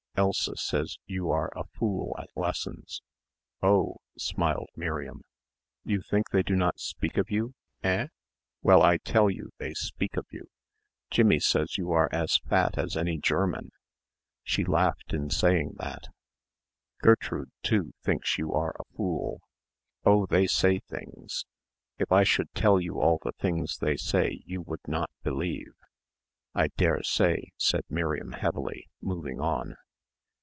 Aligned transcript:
"Elsa 0.17 0.55
says 0.55 0.97
you 1.07 1.31
are 1.31 1.51
a 1.55 1.63
fool 1.63 2.15
at 2.19 2.29
lessons." 2.35 3.01
"Oh," 3.63 3.95
smiled 4.19 4.69
Miriam. 4.75 5.23
"You 5.83 6.01
think 6.01 6.29
they 6.29 6.43
do 6.43 6.55
not 6.55 6.79
speak 6.79 7.17
of 7.17 7.31
you, 7.31 7.55
hein? 7.81 8.09
Well, 8.61 8.83
I 8.83 8.97
tell 8.97 9.31
you 9.31 9.51
they 9.57 9.73
speak 9.73 10.17
of 10.17 10.27
you. 10.29 10.47
Jimmie 11.09 11.39
says 11.39 11.77
you 11.77 11.91
are 11.91 12.09
as 12.11 12.37
fat 12.37 12.77
as 12.77 12.95
any 12.95 13.17
German. 13.17 13.71
She 14.43 14.63
laughed 14.65 15.11
in 15.13 15.31
saying 15.31 15.75
that. 15.77 16.09
Gertrude, 16.99 17.49
too, 17.63 17.93
thinks 18.03 18.37
you 18.37 18.53
are 18.53 18.75
a 18.79 18.95
fool. 18.95 19.39
Oh, 20.05 20.27
they 20.27 20.45
say 20.45 20.79
things. 20.81 21.45
If 21.97 22.11
I 22.11 22.23
should 22.25 22.51
tell 22.53 22.79
you 22.79 22.99
all 22.99 23.17
the 23.23 23.31
things 23.39 23.77
they 23.77 23.95
say 23.97 24.41
you 24.45 24.61
would 24.61 24.85
not 24.87 25.09
believe." 25.23 25.73
"I 26.53 26.67
dare 26.67 27.01
say," 27.01 27.53
said 27.57 27.85
Miriam 27.89 28.33
heavily, 28.33 28.87
moving 29.01 29.39
on. 29.39 29.77